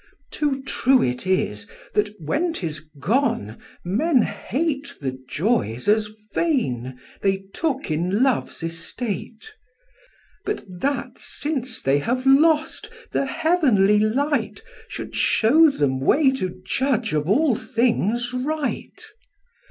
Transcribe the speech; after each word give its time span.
Too 0.31 0.63
true 0.63 1.03
it 1.03 1.27
is, 1.27 1.67
that, 1.93 2.19
when 2.19 2.53
'tis 2.53 2.79
gone, 2.99 3.59
men 3.83 4.23
hate 4.23 4.95
The 4.99 5.11
joys 5.29 5.87
as 5.87 6.09
vain 6.33 6.99
they 7.21 7.43
took 7.53 7.91
in 7.91 8.23
love's 8.23 8.63
estate: 8.63 9.53
But 10.43 10.63
that's 10.67 11.23
since 11.23 11.83
they 11.83 11.99
have 11.99 12.25
lost 12.25 12.89
the 13.11 13.27
heavenly 13.27 13.99
light 13.99 14.63
Should 14.87 15.15
show 15.15 15.69
them 15.69 15.99
way 15.99 16.31
to 16.31 16.59
judge 16.65 17.13
of 17.13 17.29
all 17.29 17.53
things 17.55 18.33
right. 18.33 19.05